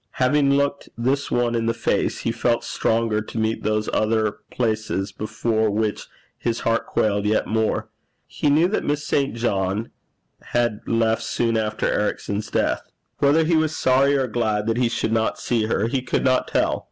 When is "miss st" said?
8.83-9.35